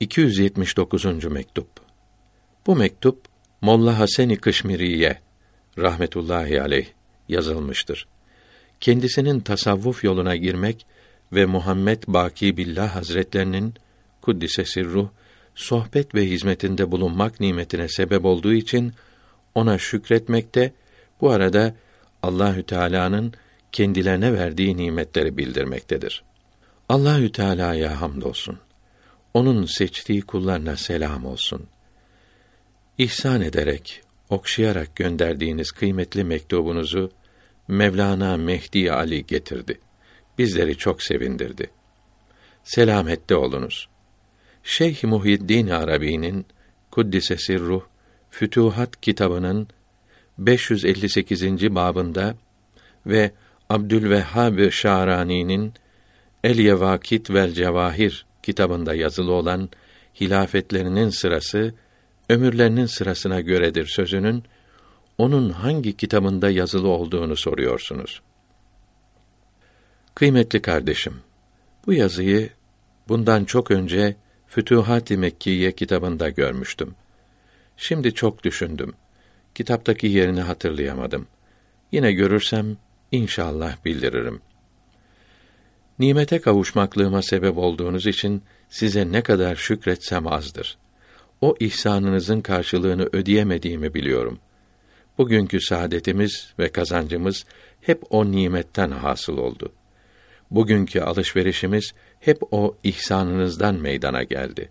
[0.00, 1.24] 279.
[1.24, 1.68] mektup.
[2.66, 3.20] Bu mektup
[3.60, 5.18] Molla Haseni Kışmiriye
[5.78, 6.86] rahmetullahi aleyh
[7.28, 8.06] yazılmıştır.
[8.80, 10.86] Kendisinin tasavvuf yoluna girmek
[11.32, 13.74] ve Muhammed Baki Billah Hazretlerinin
[14.22, 15.08] kuddise sirruh
[15.54, 18.92] sohbet ve hizmetinde bulunmak nimetine sebep olduğu için
[19.54, 20.72] ona şükretmekte
[21.20, 21.74] bu arada
[22.22, 23.32] Allahü Teala'nın
[23.72, 26.22] kendilerine verdiği nimetleri bildirmektedir.
[26.88, 28.58] Allahü Teala'ya hamdolsun.
[29.34, 31.66] Onun seçtiği kullarına selam olsun.
[32.98, 37.10] İhsan ederek, okşayarak gönderdiğiniz kıymetli mektubunuzu
[37.68, 39.80] Mevlana Mehdi Ali getirdi.
[40.38, 41.70] Bizleri çok sevindirdi.
[42.64, 43.88] Selamette olunuz.
[44.62, 46.46] Şeyh Muhyiddin Arabi'nin
[46.90, 47.82] Kuddise Sirruh
[48.30, 49.68] Fütuhat kitabının
[50.38, 51.74] 558.
[51.74, 52.34] babında
[53.06, 53.32] ve
[53.68, 55.74] Abdülvehhab Şarani'nin
[56.44, 59.68] El Yevakit vel Cevahir kitabında yazılı olan
[60.20, 61.74] hilafetlerinin sırası
[62.28, 64.44] ömürlerinin sırasına göredir sözünün
[65.18, 68.22] onun hangi kitabında yazılı olduğunu soruyorsunuz.
[70.14, 71.14] Kıymetli kardeşim,
[71.86, 72.50] bu yazıyı
[73.08, 76.94] bundan çok önce Fütuhat-ı Mekkiye kitabında görmüştüm.
[77.76, 78.94] Şimdi çok düşündüm.
[79.54, 81.26] Kitaptaki yerini hatırlayamadım.
[81.92, 82.76] Yine görürsem
[83.12, 84.40] inşallah bildiririm.
[86.00, 90.78] Nimete kavuşmaklığıma sebep olduğunuz için size ne kadar şükretsem azdır.
[91.40, 94.38] O ihsanınızın karşılığını ödeyemediğimi biliyorum.
[95.18, 97.44] Bugünkü saadetimiz ve kazancımız
[97.80, 99.72] hep o nimetten hasıl oldu.
[100.50, 104.70] Bugünkü alışverişimiz hep o ihsanınızdan meydana geldi.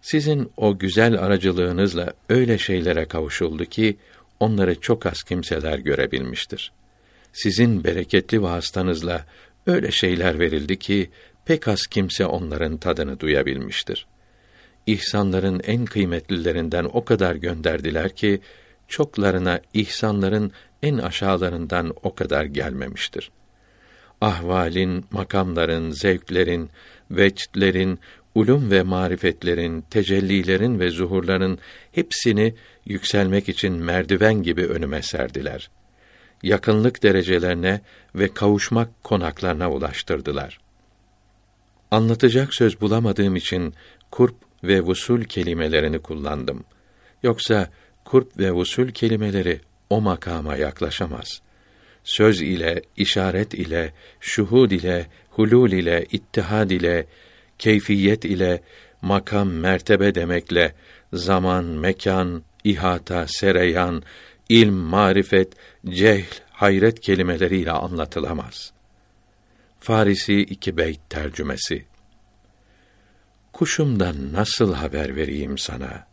[0.00, 3.96] Sizin o güzel aracılığınızla öyle şeylere kavuşuldu ki
[4.40, 6.72] onları çok az kimseler görebilmiştir.
[7.32, 9.26] Sizin bereketli vasıtanızla
[9.66, 11.10] öyle şeyler verildi ki
[11.44, 14.06] pek az kimse onların tadını duyabilmiştir.
[14.86, 18.40] İhsanların en kıymetlilerinden o kadar gönderdiler ki
[18.88, 20.52] çoklarına ihsanların
[20.82, 23.30] en aşağılarından o kadar gelmemiştir.
[24.20, 26.70] Ahvalin, makamların, zevklerin,
[27.10, 27.98] vecdlerin,
[28.34, 31.58] ulum ve marifetlerin, tecellilerin ve zuhurların
[31.92, 32.54] hepsini
[32.86, 35.70] yükselmek için merdiven gibi önüme serdiler.
[36.42, 37.80] Yakınlık derecelerine
[38.14, 40.60] ve kavuşmak konaklarına ulaştırdılar.
[41.90, 43.74] Anlatacak söz bulamadığım için
[44.10, 46.64] kurp ve vusul kelimelerini kullandım.
[47.22, 47.70] Yoksa
[48.04, 49.60] kurp ve usul kelimeleri
[49.90, 51.42] o makama yaklaşamaz.
[52.04, 57.06] Söz ile, işaret ile, şuhud ile, hulul ile, ittihad ile,
[57.58, 58.62] keyfiyet ile,
[59.02, 60.74] makam, mertebe demekle,
[61.12, 64.02] zaman, mekan, ihata, sereyan,
[64.48, 65.52] ilm, marifet,
[65.88, 68.72] cehl, hayret kelimeleriyle anlatılamaz.
[69.80, 71.84] Farisi iki beyt tercümesi
[73.52, 76.12] Kuşumdan nasıl haber vereyim sana?''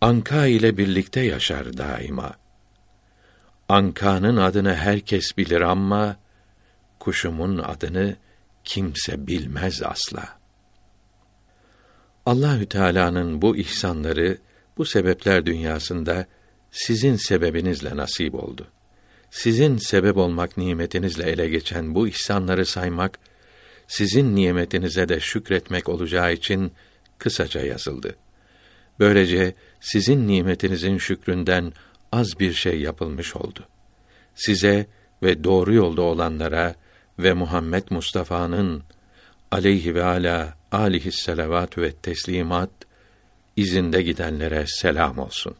[0.00, 2.34] Anka ile birlikte yaşar daima.
[3.68, 6.16] Anka'nın adını herkes bilir ama
[6.98, 8.16] kuşumun adını
[8.64, 10.38] kimse bilmez asla.
[12.26, 14.38] Allahü Teala'nın bu ihsanları
[14.76, 16.26] bu sebepler dünyasında
[16.70, 18.66] sizin sebebinizle nasip oldu.
[19.30, 23.18] Sizin sebep olmak nimetinizle ele geçen bu ihsanları saymak
[23.86, 26.72] sizin nimetinize de şükretmek olacağı için
[27.18, 28.16] kısaca yazıldı.
[28.98, 31.72] Böylece sizin nimetinizin şükründen
[32.12, 33.64] az bir şey yapılmış oldu.
[34.34, 34.86] Size
[35.22, 36.74] ve doğru yolda olanlara
[37.18, 38.82] ve Muhammed Mustafa'nın
[39.50, 41.10] aleyhi ve ala alihi
[41.78, 42.70] ve teslimat
[43.56, 45.54] izinde gidenlere selam olsun.